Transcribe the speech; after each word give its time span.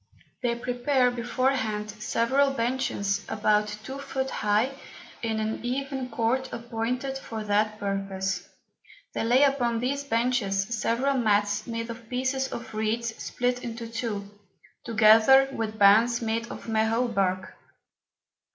They 0.41 0.55
prepare 0.55 1.11
before 1.11 1.51
hand, 1.51 1.91
several 2.01 2.49
Benches 2.55 3.23
about 3.29 3.67
two 3.83 3.99
Foot 3.99 4.31
high, 4.31 4.71
in 5.21 5.39
an 5.39 5.63
even 5.63 6.09
Court 6.09 6.49
appointed 6.51 7.19
for 7.19 7.43
that 7.43 7.77
purpose; 7.77 8.49
they 9.13 9.23
lay 9.23 9.43
upon 9.43 9.77
these 9.79 10.03
Benches 10.03 10.59
several 10.75 11.19
Mats 11.19 11.67
made 11.67 11.91
of 11.91 12.09
pieces 12.09 12.47
of 12.51 12.73
Reeds 12.73 13.15
split 13.21 13.63
in 13.63 13.75
two, 13.75 14.27
together 14.83 15.47
with 15.51 15.77
Bands 15.77 16.19
made 16.19 16.47
of 16.49 16.65
Mahot 16.67 17.13
Bark. 17.13 17.53